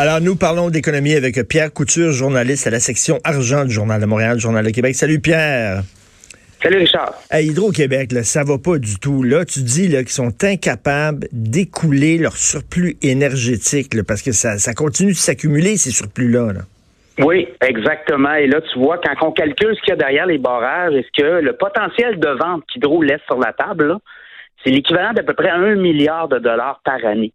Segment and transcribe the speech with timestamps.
[0.00, 4.06] Alors, nous parlons d'économie avec Pierre Couture, journaliste à la section argent du Journal de
[4.06, 4.94] Montréal, Journal de Québec.
[4.94, 5.82] Salut Pierre.
[6.62, 7.14] Salut Richard.
[7.30, 9.24] À Hydro-Québec, ça va pas du tout.
[9.24, 15.16] Là, tu dis qu'ils sont incapables d'écouler leur surplus énergétique parce que ça, continue de
[15.16, 16.62] s'accumuler, ces surplus-là.
[17.18, 18.34] Oui, exactement.
[18.34, 21.20] Et là, tu vois, quand on calcule ce qu'il y a derrière les barrages, est-ce
[21.20, 23.96] que le potentiel de vente qu'Hydro laisse sur la table,
[24.62, 27.32] c'est l'équivalent d'à peu près un milliard de dollars par année?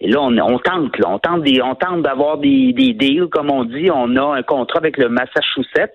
[0.00, 3.64] Et là, on, tente, là, on tente on tente d'avoir des, des deals, comme on
[3.64, 3.90] dit.
[3.92, 5.92] On a un contrat avec le Massachusetts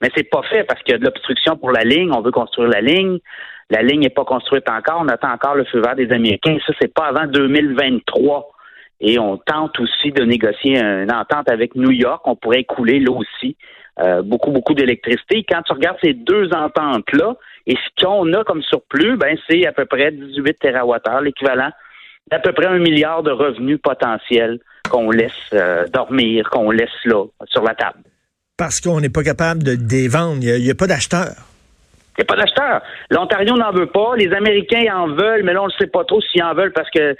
[0.00, 2.12] mais c'est pas fait parce qu'il y a de l'obstruction pour la ligne.
[2.12, 3.18] On veut construire la ligne.
[3.70, 5.02] La ligne n'est pas construite encore.
[5.02, 6.56] On attend encore le feu vert des Américains.
[6.66, 8.50] Ça, c'est pas avant 2023.
[9.00, 12.22] Et on tente aussi de négocier une entente avec New York.
[12.26, 13.56] On pourrait écouler là aussi
[14.00, 15.44] euh, beaucoup, beaucoup d'électricité.
[15.48, 19.72] Quand tu regardes ces deux ententes-là, et ce qu'on a comme surplus, ben c'est à
[19.72, 21.70] peu près 18 TWh, l'équivalent
[22.30, 24.58] d'à peu près un milliard de revenus potentiels
[24.90, 28.00] qu'on laisse euh, dormir, qu'on laisse là, sur la table.
[28.56, 30.42] Parce qu'on n'est pas capable de les vendre.
[30.42, 31.36] Il n'y a, pas d'acheteurs.
[32.16, 32.82] Il n'y a pas d'acheteurs.
[33.10, 34.16] L'Ontario n'en veut pas.
[34.16, 36.90] Les Américains en veulent, mais là, on ne sait pas trop s'ils en veulent parce
[36.90, 37.14] que,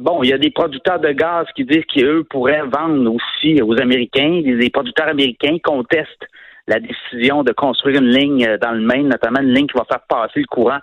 [0.00, 3.80] bon, il y a des producteurs de gaz qui disent qu'eux pourraient vendre aussi aux
[3.80, 4.42] Américains.
[4.44, 6.26] Les producteurs américains contestent
[6.66, 10.02] la décision de construire une ligne dans le Maine, notamment une ligne qui va faire
[10.08, 10.78] passer le courant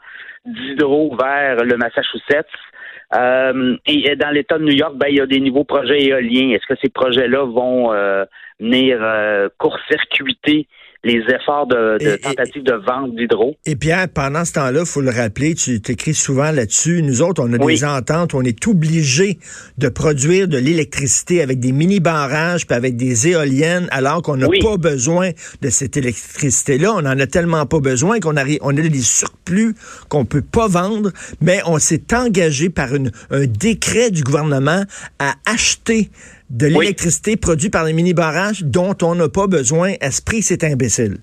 [0.46, 2.48] d'hydro vers le Massachusetts.
[3.14, 6.50] Euh, et dans l'État de New York, ben, il y a des nouveaux projets éoliens.
[6.52, 8.26] Est-ce que ces projets-là vont euh,
[8.60, 10.68] venir euh, court-circuiter
[11.08, 13.56] les efforts de, de tentative de vente d'hydro.
[13.66, 17.02] Et Pierre, pendant ce temps-là, faut le rappeler, tu t'écris souvent là-dessus.
[17.02, 19.40] Nous autres, on a des ententes, on est obligé
[19.78, 24.48] de produire de l'électricité avec des mini barrages puis avec des éoliennes, alors qu'on n'a
[24.62, 26.94] pas besoin de cette électricité-là.
[26.94, 29.76] On en a tellement pas besoin qu'on a, on a des surplus
[30.10, 31.12] qu'on peut pas vendre,
[31.42, 34.84] mais on s'est engagé par une, un décret du gouvernement
[35.20, 36.10] à acheter
[36.50, 39.94] de l'électricité produite par les mini-barrages dont on n'a pas besoin.
[40.02, 41.18] Esprit, c'est imbécile.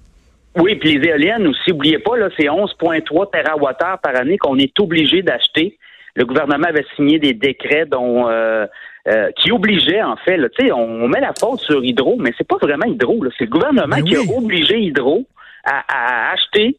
[0.56, 4.78] Oui, puis les éoliennes aussi, n'oubliez pas, là, c'est 11,3 TWh par année qu'on est
[4.78, 5.78] obligé d'acheter.
[6.14, 8.66] Le gouvernement avait signé des décrets dont euh,
[9.08, 12.58] euh, qui obligeaient, en fait, là, on, met la faute sur Hydro, mais c'est pas
[12.62, 15.26] vraiment Hydro, c'est le gouvernement ben qui a obligé Hydro
[15.64, 16.76] à, acheter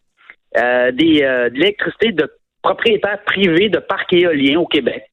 [0.58, 2.32] euh, des, de l'électricité de
[2.62, 5.04] propriétaires privés de parcs éoliens au Québec.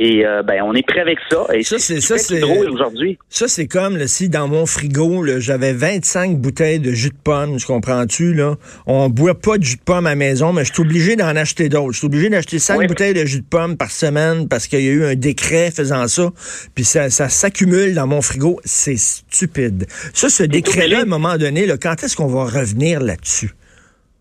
[0.00, 1.44] Et euh, ben, on est prêt avec ça.
[1.52, 3.18] Et ça, c'est ça, c'est aujourd'hui.
[3.28, 7.58] Ça, c'est comme si dans mon frigo, j'avais 25 bouteilles de jus de pomme.
[7.58, 8.54] Je comprends-tu là?
[8.86, 11.34] On boit pas de jus de pomme à la maison, mais je suis obligé d'en
[11.34, 11.94] acheter d'autres.
[11.94, 14.88] Je suis obligé d'acheter 5 bouteilles de jus de pomme par semaine parce qu'il y
[14.88, 16.30] a eu un décret faisant ça.
[16.76, 18.60] Puis ça, ça s'accumule dans mon frigo.
[18.64, 19.86] C'est stupide.
[20.14, 23.50] Ça, ce décret-là, à un moment donné, là, quand est-ce qu'on va revenir là-dessus?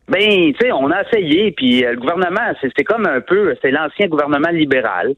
[0.07, 3.71] Ben, tu sais, on a essayé, puis euh, le gouvernement, c'était comme un peu, c'est
[3.71, 5.15] l'ancien gouvernement libéral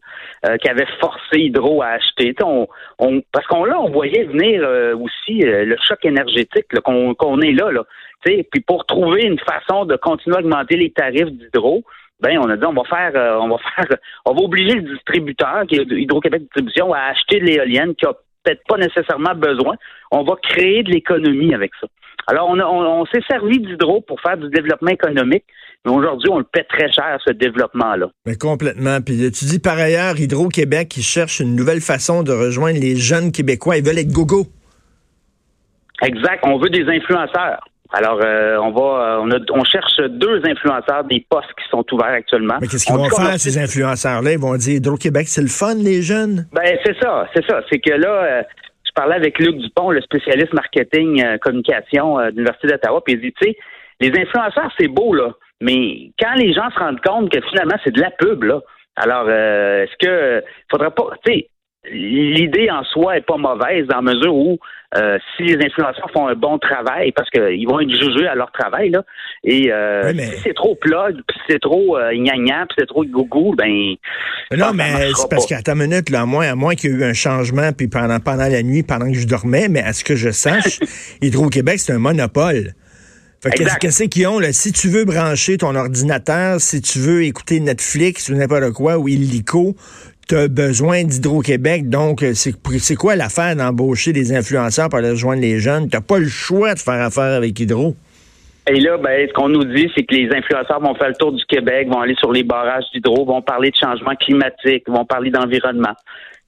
[0.47, 2.33] euh, qui avait forcé Hydro à acheter.
[2.43, 2.67] On,
[2.97, 7.71] on, parce qu'on là, on voyait venir euh, aussi le choc énergétique qu'on est là,
[7.71, 7.83] là.
[8.23, 11.83] puis pour trouver une façon de continuer à augmenter les tarifs d'Hydro,
[12.19, 15.67] ben on a dit on va faire, on va faire, on va obliger le distributeur,
[15.67, 18.13] qui est Hydro-Québec Distribution, à acheter de l'éolienne qui a
[18.43, 19.75] peut-être pas nécessairement besoin.
[20.11, 21.87] On va créer de l'économie avec ça.
[22.27, 25.45] Alors, on, s'est servi d'hydro pour faire du développement économique,
[25.85, 28.07] mais aujourd'hui, on le paie très cher, ce développement-là.
[28.25, 29.01] Mais complètement.
[29.01, 33.31] Puis tu dis par ailleurs, Hydro-Québec, qui cherche une nouvelle façon de rejoindre les jeunes
[33.31, 33.77] Québécois.
[33.77, 34.45] Ils veulent être gogo.
[36.01, 36.41] Exact.
[36.43, 37.61] On veut des influenceurs.
[37.91, 42.57] Alors, euh, on va, euh, on, cherche deux influenceurs des postes qui sont ouverts actuellement.
[42.61, 44.33] Mais qu'est-ce qu'ils vont faire, ces influenceurs-là?
[44.33, 46.45] Ils vont dire Hydro-Québec, c'est le fun, les jeunes?
[46.53, 47.61] Ben, c'est ça, c'est ça.
[47.67, 48.43] C'est que là, euh,
[48.99, 53.21] parlais avec Luc Dupont, le spécialiste marketing euh, communication euh, de l'Université d'Ottawa, puis il
[53.21, 53.57] dit, tu sais,
[54.01, 57.93] les influenceurs, c'est beau, là, mais quand les gens se rendent compte que finalement, c'est
[57.93, 58.59] de la pub, là,
[58.97, 61.49] alors, euh, est-ce que faudrait pas, tu sais,
[61.85, 64.59] l'idée en soi est pas mauvaise dans la mesure où
[64.97, 68.51] euh, si les influenceurs font un bon travail, parce qu'ils vont être jugés à leur
[68.51, 69.03] travail, là,
[69.43, 73.95] et euh, si c'est trop plug, puis c'est trop euh, puis c'est trop gougou, ben...
[74.57, 76.97] Non, mais c'est parce qu'à ta minute, là, à moins, à moins qu'il y ait
[76.97, 80.03] eu un changement, puis pendant, pendant la nuit, pendant que je dormais, mais à ce
[80.03, 80.79] que je sache,
[81.21, 82.73] Hydro-Québec, c'est un monopole.
[83.41, 84.51] Fait qu'est-ce qu'ils ont, là?
[84.51, 89.07] Si tu veux brancher ton ordinateur, si tu veux écouter Netflix ou n'importe quoi, ou
[89.07, 89.75] Illico,
[90.29, 91.89] tu as besoin d'Hydro-Québec.
[91.89, 95.89] Donc, euh, c'est quoi l'affaire d'embaucher des influenceurs pour aller rejoindre les jeunes?
[95.89, 97.95] Tu n'as pas le choix de faire affaire avec Hydro.
[98.69, 101.31] Et là, ben, ce qu'on nous dit, c'est que les influenceurs vont faire le tour
[101.31, 105.31] du Québec, vont aller sur les barrages d'hydro, vont parler de changement climatique, vont parler
[105.31, 105.95] d'environnement.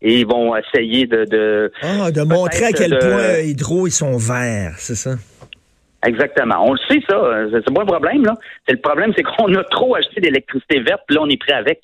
[0.04, 1.26] Et ils vont essayer de...
[1.26, 5.16] de ah, de montrer à quel point Hydro, ils sont verts, c'est ça?
[6.06, 6.68] Exactement.
[6.68, 7.20] On le sait, ça.
[7.52, 8.36] C'est pas un problème, là.
[8.68, 11.54] C'est le problème, c'est qu'on a trop acheté d'électricité verte, puis là, on est prêt
[11.54, 11.82] avec.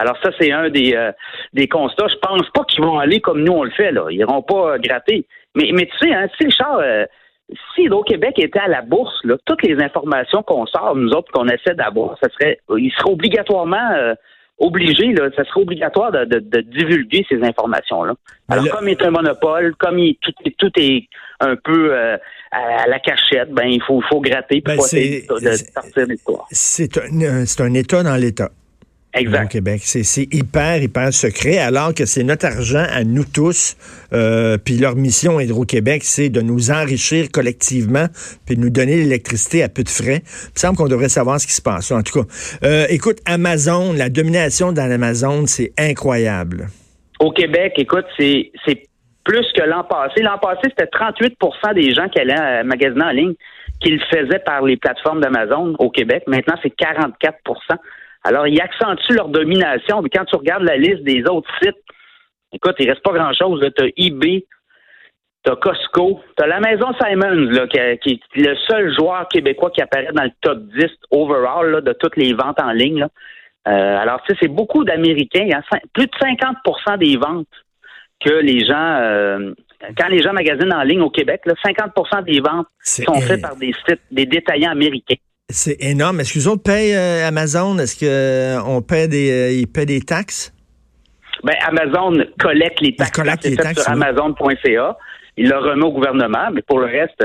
[0.00, 1.12] Alors ça, c'est un des, euh,
[1.52, 2.08] des constats.
[2.08, 3.92] Je pense pas qu'ils vont aller comme nous on le fait.
[3.92, 4.06] Là.
[4.10, 5.26] Ils iront pas gratter.
[5.54, 7.04] Mais, mais tu sais, hein, si Richard, euh,
[7.74, 11.48] si Hydro-Québec était à la bourse, là, toutes les informations qu'on sort, nous autres, qu'on
[11.48, 14.14] essaie d'avoir, ça serait, il serait obligatoirement euh,
[14.58, 18.14] obligé, là, ça serait obligatoire de, de, divulguer ces informations-là.
[18.48, 21.08] Alors, comme il est un monopole, comme il, tout, tout est
[21.40, 22.16] un peu euh,
[22.52, 26.46] à, la cachette, ben il faut, faut gratter pour ben, essayer de, sortir l'histoire.
[26.50, 28.50] C'est un, c'est un État dans l'État.
[29.12, 29.44] Exact.
[29.44, 29.80] Au Québec.
[29.82, 33.76] C'est hyper, hyper secret, alors que c'est notre argent à nous tous.
[34.12, 38.06] Euh, puis leur mission Hydro-Québec, c'est de nous enrichir collectivement,
[38.46, 40.22] puis de nous donner l'électricité à peu de frais.
[40.24, 41.90] Il me semble qu'on devrait savoir ce qui se passe.
[41.90, 42.26] En tout cas,
[42.62, 46.68] euh, écoute, Amazon, la domination dans l'Amazon, c'est incroyable.
[47.18, 48.52] Au Québec, écoute, c'est
[49.24, 50.22] plus que l'an passé.
[50.22, 53.34] L'an passé, c'était 38% des gens qui allaient magasiner en ligne
[53.80, 56.24] qui le faisaient par les plateformes d'Amazon au Québec.
[56.26, 57.38] Maintenant, c'est 44
[58.22, 60.02] alors, ils accentuent leur domination.
[60.02, 61.78] Mais quand tu regardes la liste des autres sites,
[62.52, 63.66] écoute, il reste pas grand-chose.
[63.76, 64.44] Tu as eBay,
[65.44, 69.70] tu as Costco, tu as la maison Simons, là, qui, est le seul joueur québécois
[69.70, 73.06] qui apparaît dans le top 10 overall de toutes les ventes en ligne.
[73.68, 75.44] Euh, alors, tu sais, c'est beaucoup d'Américains.
[75.44, 75.62] Il y a
[75.94, 77.46] plus de 50% des ventes
[78.22, 79.54] que les gens, euh,
[79.96, 83.56] quand les gens magasinent en ligne au Québec, là, 50% des ventes sont faites par
[83.56, 85.16] des sites, des détaillants américains.
[85.52, 86.20] C'est énorme.
[86.20, 87.78] Est-ce que les autres payent euh, Amazon?
[87.78, 90.52] Est-ce qu'on euh, paie des, euh, ils paient des taxes?
[91.42, 93.10] Ben, Amazon collecte les taxes.
[93.10, 94.96] collecte les taxes sur Amazon.ca.
[95.36, 97.24] Il le remet au gouvernement, mais pour le reste,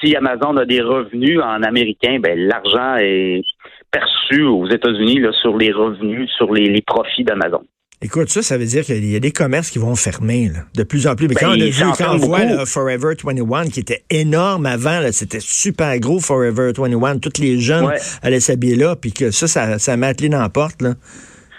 [0.00, 3.42] si Amazon a des revenus en américain, ben, l'argent est
[3.90, 7.62] perçu aux États-Unis sur les revenus, sur les profits d'Amazon.
[8.04, 11.06] Écoute, ça, ça veut dire qu'il y a des commerces qui vont fermer de plus
[11.06, 11.26] en plus.
[11.26, 15.00] Mais ben, quand on a vu, quand on voit Forever 21, qui était énorme avant,
[15.10, 17.90] c'était super gros Forever 21, tous les jeunes
[18.22, 20.82] allaient s'habiller là, puis que ça, ça, ça m'a attelé dans la porte.
[20.82, 20.90] Là.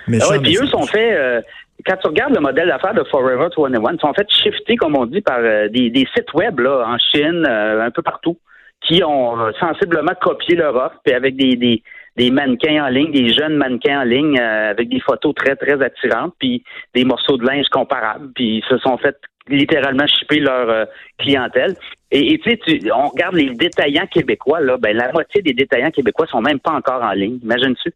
[0.07, 1.18] Mais ah puis eux sont faits...
[1.18, 1.42] Euh,
[1.83, 5.07] quand tu regardes le modèle d'affaires de Forever 21, ils sont fait shifter, comme on
[5.07, 8.38] dit, par euh, des, sites web là, en Chine, euh, un peu partout,
[8.88, 11.81] qui ont sensiblement copié leur offre, puis avec des, des
[12.15, 15.81] des mannequins en ligne, des jeunes mannequins en ligne euh, avec des photos très, très
[15.81, 16.63] attirantes, puis
[16.94, 19.15] des morceaux de linge comparables, puis ils se sont fait
[19.47, 20.85] littéralement chipper leur euh,
[21.19, 21.75] clientèle.
[22.12, 26.25] Et tu sais, on regarde les détaillants québécois, là, ben la moitié des détaillants québécois
[26.27, 27.39] sont même pas encore en ligne.
[27.44, 27.91] Imagine-tu?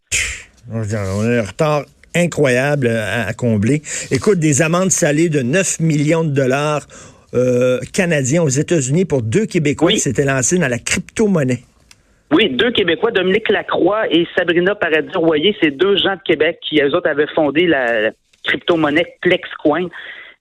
[0.71, 1.83] On a un retard
[2.15, 3.81] incroyable à, combler.
[4.11, 6.85] Écoute, des amendes salées de 9 millions de dollars
[7.33, 11.63] euh, canadiens aux États-Unis pour deux Québécois qui s'étaient lancés dans la crypto-monnaie.
[12.31, 16.95] Oui, deux Québécois, Dominique Lacroix et Sabrina Paradis-Royer, c'est deux gens de Québec qui, eux
[16.95, 18.11] autres, avaient fondé la
[18.43, 19.87] crypto-monnaie PlexCoin.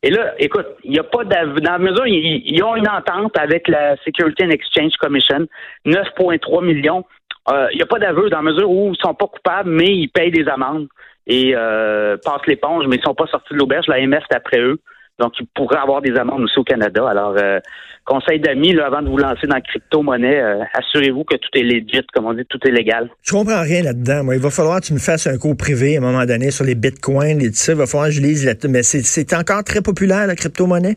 [0.02, 3.66] Et là, écoute, il n'y a pas dans la mesure, ils, ont une entente avec
[3.68, 5.46] la Security and Exchange Commission,
[5.86, 7.04] 9,3 millions.
[7.50, 9.86] Euh, il n'y a pas d'aveu dans la mesure où ils sont pas coupables, mais
[9.86, 10.88] ils payent des amendes
[11.26, 13.86] et euh, passent l'éponge, mais ils sont pas sortis de l'auberge.
[13.88, 14.78] La MF est après eux.
[15.18, 17.08] Donc, ils pourraient avoir des amendes aussi au Canada.
[17.08, 17.58] Alors, euh,
[18.04, 22.06] conseil d'amis, avant de vous lancer dans la crypto-monnaie, euh, assurez-vous que tout est legit,
[22.14, 23.10] comme on dit, tout est légal.
[23.22, 24.24] Je comprends rien là-dedans.
[24.24, 26.50] Moi, il va falloir que tu me fasses un cours privé à un moment donné
[26.50, 27.72] sur les bitcoins et tout ça.
[27.72, 30.96] Il va falloir que je lise là Mais c'est encore très populaire, la crypto-monnaie?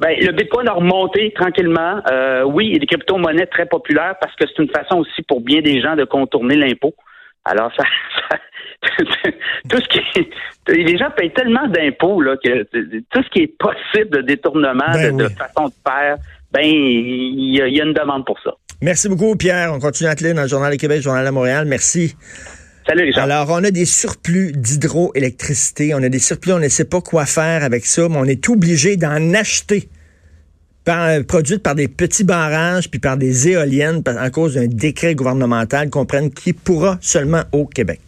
[0.00, 2.00] Ben, le Bitcoin a remonté tranquillement.
[2.10, 5.22] Euh, oui, il y a des crypto-monnaies très populaires parce que c'est une façon aussi
[5.22, 6.94] pour bien des gens de contourner l'impôt.
[7.44, 7.84] Alors, ça,
[9.68, 10.28] tout ce qui
[10.68, 15.16] les gens payent tellement d'impôts là que tout ce qui est possible de détournement, ben
[15.16, 16.16] de, façon de faire,
[16.52, 18.52] ben il y, a une demande pour ça.
[18.80, 19.72] Merci beaucoup, Pierre.
[19.72, 21.64] On continue à te lire dans le Journal du Québec, le Journal de Montréal.
[21.66, 22.14] Merci.
[22.86, 23.24] Salut, Richard.
[23.24, 25.94] Alors, on a des surplus d'hydroélectricité.
[25.94, 28.48] On a des surplus, on ne sait pas quoi faire avec ça, mais on est
[28.48, 29.88] obligé d'en acheter
[30.84, 35.90] par, produite par des petits barrages puis par des éoliennes à cause d'un décret gouvernemental
[35.90, 38.00] qu'on prenne qui pourra seulement au Québec.